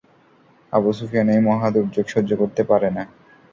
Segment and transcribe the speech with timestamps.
[0.73, 3.03] Abu Sufyan এই মহা দুর্যোগ সহ্য করতে পারে না।